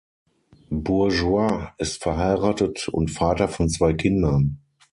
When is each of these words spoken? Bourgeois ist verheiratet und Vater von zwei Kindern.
Bourgeois 0.71 1.73
ist 1.77 2.01
verheiratet 2.01 2.87
und 2.87 3.11
Vater 3.11 3.47
von 3.47 3.69
zwei 3.69 3.93
Kindern. 3.93 4.57